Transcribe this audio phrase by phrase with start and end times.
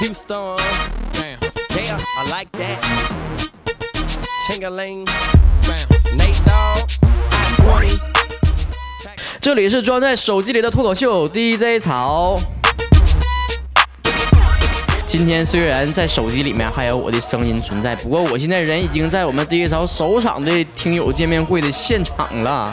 [0.00, 0.56] Houston.
[1.12, 1.38] Damn.
[1.74, 2.78] Yeah, I like that.
[4.46, 5.04] Chingaling.
[6.16, 6.88] Nate Dogg.
[7.32, 7.98] I 20.
[9.40, 12.38] 这里是装在手机里的脱口秀 DJ 草。
[15.04, 22.72] 今天虽然在手机里面还有我的声音存在，不过我现在人已经在我们 DJ 草首场的听友见面会的现场了。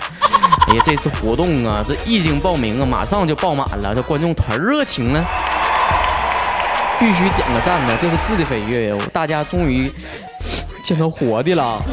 [0.68, 5.26] 哎呀，这次活动啊，这一经报名啊，马上就爆满了，这观众太热情了，
[7.00, 8.98] 必须点个赞呢，这是质的飞跃哟！
[9.12, 9.92] 大家终于
[10.82, 11.80] 见到活的了。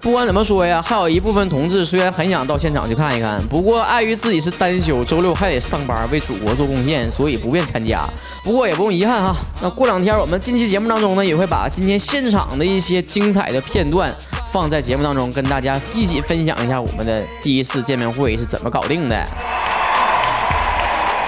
[0.00, 8.02] 不管怎么说呀，还有一部分同志虽然很想到现场去看一看，不过碍于自己是单休，周六还得上班为祖国做贡献，所以不便参加。
[8.42, 14.10] 不过也不用遗憾哈，那过两天我们近期节目当中呢，也会把今天现场的一些精彩的片段
[14.50, 19.26] 放在节目当中，跟大家一起分享一下我们的第一次见面会是怎么搞定的。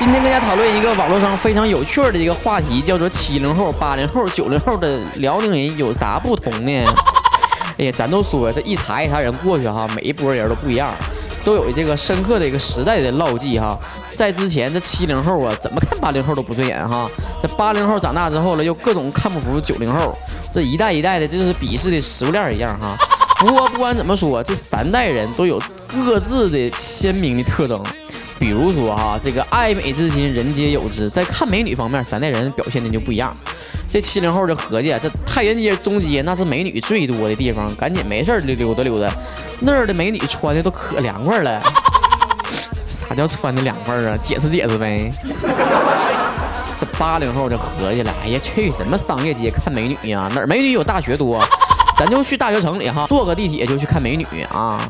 [0.04, 6.92] 今天跟大家讨论一个网络上非常有趣的一个话题，叫做七零后、八零后、九零后的辽宁人有啥不同呢？
[7.78, 10.92] 哎呀，咱都说这一茬一茬人过去哈，每一波人都不一样，
[11.44, 13.78] 都有这个深刻的一个时代的烙记哈。
[14.16, 17.08] 在之前这七零后啊，怎么看八零后都不顺眼哈。
[17.40, 20.18] 这八零后长大之后了，又各种看不服九零后，
[20.50, 22.96] 这一代一代的，就是鄙视的食物链一样哈。
[23.38, 27.80] 不过不管怎么说，这三代人都有各自的鲜明的特征。
[28.42, 33.32] 比如说哈，这个爱美之心人皆有之，在看美女方面，三代人表现的就不一样。
[33.88, 39.08] 这七零后就合计，这太原街中街那是美女最多的地方，赶紧没事溜溜达溜达。
[39.62, 41.62] 那儿的美女穿的都可凉快了。
[42.84, 44.18] 啥叫穿的凉快啊？
[44.20, 45.08] 解释解释呗。
[46.80, 50.28] 这八零后就合计了，哎呀，去什么商业街看美女呀？
[50.34, 51.40] 哪儿美女有大学多？
[51.96, 54.80] 咱就去大学城里哈，坐个地铁就去看美女啊。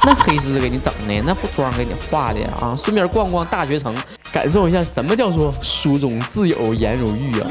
[0.04, 3.94] 那黑丝给你整的，那妆给你画的啊，顺便逛逛大学城，
[4.32, 7.46] 感受一下什么叫做书中自有颜如玉啊。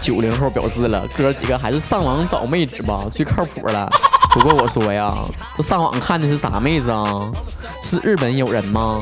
[0.00, 3.88] 九零后表示了，哥几个还是上网找妹子吧，最靠谱了。
[4.32, 5.14] 不过我说呀，
[5.54, 7.30] 这上网看的是啥妹子啊？
[7.82, 9.00] 是日本友人吗？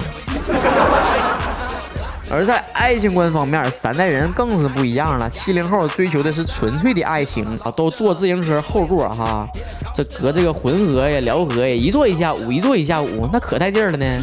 [2.30, 5.28] 而在爱情观方面，三代人更是不一样了。
[5.28, 9.46] 七零后追求的是纯粹的爱情啊，都坐自行车后座哈，
[9.94, 14.22] 这隔这个浑河呀、辽河呀，一坐一下午，一坐一下午，那可带劲了呢。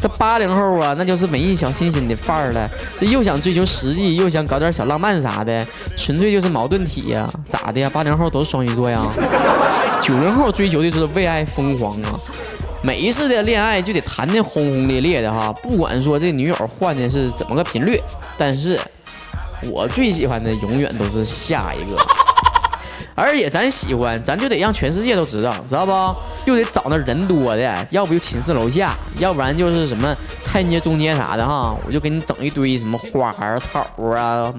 [0.00, 2.68] 这八零后啊，那就是文艺小清新的范儿了，
[2.98, 5.64] 这又想追求实际，又想搞点小浪漫啥的，
[5.96, 7.32] 纯粹就是矛盾体呀。
[7.48, 7.88] 咋的呀？
[7.88, 9.06] 八零后都是双鱼座呀？
[10.02, 12.18] 九零后追求的是为爱疯狂啊。
[12.82, 17.96] 每一次的恋爱就得谈的轰轰烈烈的哈，不管说这女友换的是怎么个频率，
[18.36, 18.76] 但是
[19.70, 21.96] 我最喜欢的永远都是下一个，
[23.14, 25.92] 而且咱喜欢，咱就得让全世界都知道，知道不？
[26.46, 30.14] 就得找那人多的，要不就寝室楼下，要不然就是什么
[30.44, 33.80] 太原街中间啥的哈，我就给你整一堆什么花儿、草
[34.14, 34.52] 啊、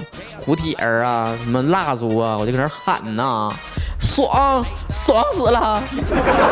[0.46, 3.52] 蝴蝶儿啊、什么蜡烛啊，我就搁那喊呐，
[4.00, 5.84] 爽爽死了。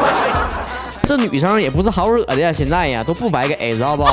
[1.06, 4.06] 这女生也不是好惹的呀，现在呀都不白给，知道不？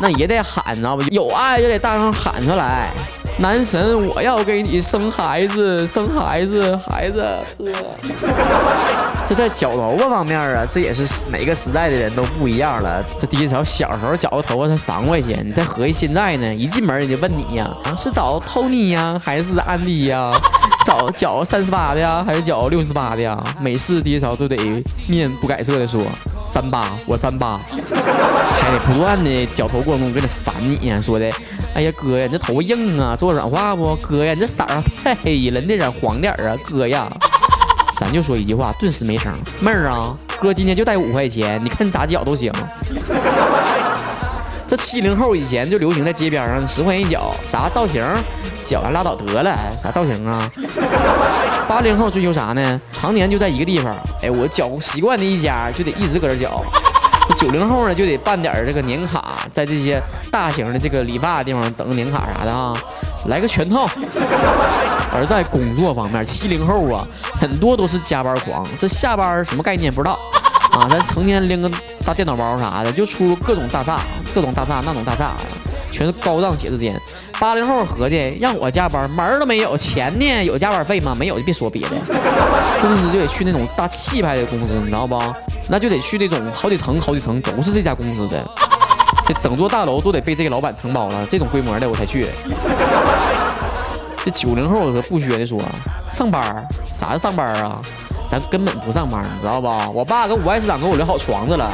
[0.00, 1.02] 那也得喊，知道不？
[1.10, 2.90] 有爱就得大声喊出来。
[3.38, 7.26] 男神，我要给你生孩子，生孩子，孩子。
[9.26, 13.04] 这在绞头发方面啊，这也是每个时代的人都不一样了。
[13.20, 20.32] 这第一条，小时候绞个头发才三块钱，你再合计现在呢，一进门人就问你呀，啊是找 Tony 呀，还是安迪呀？
[20.86, 23.42] 找绞三十八的呀，还是绞六十八的呀？
[23.58, 24.56] 每次第一条都得
[25.08, 26.02] 面不改色的说
[26.44, 31.30] 三八，我三八， 还得不断的绞头过程中跟你烦你呀，说的，
[31.74, 33.96] 哎呀哥呀，你这头发硬啊，做软化不？
[33.96, 37.10] 哥呀，你这色儿太黑了，你得染黄点儿啊，哥呀。
[37.96, 39.32] 咱就说一句话，顿时没声。
[39.60, 42.52] 妹儿啊，哥今天就带五块钱，你看你咋绞都行。
[44.66, 48.02] 这七零后以前就流行在街边上十块钱一角，啥造型，
[48.64, 50.50] 绞完拉倒得了，啥造型啊？
[51.68, 52.80] 八零后追求啥呢？
[52.92, 56.62] 常年就在一个地方，哎，我绞习惯的一家就得一直搁这绞。
[57.34, 62.76] 九零后呢就得办点这个年卡，在这些大型的这个理发的地方整个年卡啥的啊，
[63.26, 63.88] 来个全套。
[65.10, 67.06] 而在工作方面，七零后啊
[67.40, 70.18] 很多都是加班狂，这下班什么概念不知道。
[70.70, 71.70] 啊，咱成天拎个
[72.04, 74.00] 大电脑包啥的，就出各种大厦，
[74.34, 75.32] 这种大厦那种大厦，
[75.90, 77.00] 全是高档写字间。
[77.44, 80.44] 八零后合计让我加班，门儿都没有，钱呢？
[80.46, 81.14] 有加班费吗？
[81.14, 81.90] 没有就别说别的。
[82.80, 85.22] 公司就得去那种大气派的公司，你知道不？
[85.68, 88.42] 那就得去那种好几层好几层都是这家公司的，
[89.26, 92.28] 这整座大楼都得被这个老板承包了，这种规模的我才去。
[94.24, 95.60] 这九零后可不削的说，
[96.10, 97.78] 上班啥是上班啊？
[98.28, 99.88] 咱根本不上班，你知道吧？
[99.90, 101.70] 我爸跟五爱市场给我留好床子了，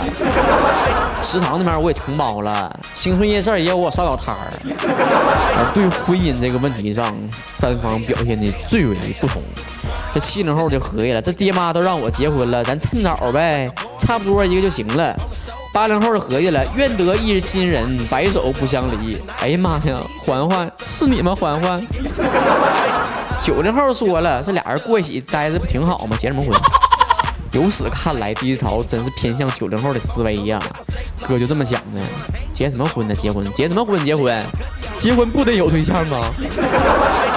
[1.22, 4.52] 食堂那边我也承包了，青春夜市也有我烧烤摊儿。
[5.72, 9.42] 对婚姻这个问题上，三方表现的最为不同。
[10.12, 15.14] 这七零后就合计了，这爹妈都让我结婚了，咱趁早呗，差不多一个就行了。
[15.72, 19.22] 八零后就合计了，愿得一心人，白首不相离。
[19.38, 21.32] 哎呀妈呀，欢欢是你吗？
[21.32, 21.80] 欢欢。
[23.40, 26.16] 九零后说了，这俩人过一起待着不挺好吗？
[26.16, 26.52] 结什么婚？
[27.52, 30.62] 由此看来，低潮真是偏向九零后的思维呀。
[31.26, 32.00] 哥就这么想的，
[32.52, 33.14] 结什么婚呢？
[33.14, 33.44] 结婚？
[33.52, 34.02] 结什么婚？
[34.04, 34.42] 结婚？
[34.96, 36.30] 结婚不得有对象吗？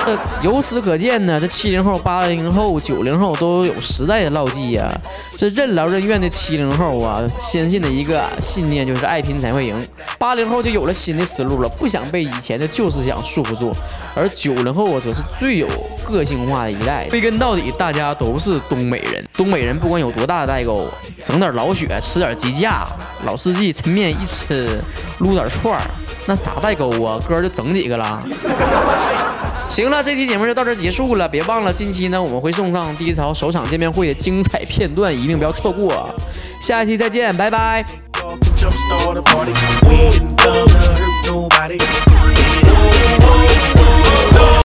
[0.05, 0.17] 这
[0.47, 4.91] 由此可见呢，这七零后、八零后、九零后都有时代的烙记呀。
[5.35, 9.75] 这任劳任怨的七零后啊，坚信的一个信念就是爱拼才会赢。
[10.23, 13.75] 八零后就有了新的思路了，不想被以前的旧思想束缚住。
[14.15, 15.67] 而九零后啊，则是最有
[16.01, 17.09] 个性化的一代。
[17.09, 19.21] 归根到底，大家都是东北人。
[19.35, 20.87] 东北人不管有多大的代沟，
[21.21, 22.87] 整点老雪，吃点鸡架，
[23.25, 24.81] 老四季抻面一吃，
[25.19, 25.81] 撸点串儿，
[26.25, 27.19] 那啥代沟啊？
[27.27, 28.25] 哥就整几个了。
[29.67, 31.27] 行了，这期节目就到这结束了。
[31.27, 36.09] 别忘了，近期呢我们会送上第一潮首场见面会的精彩片段，一定不要错过。
[36.61, 38.02] 下期再见，拜拜。
[38.63, 39.51] jumpstart a party.
[39.87, 41.77] We ain't done, hurt nobody.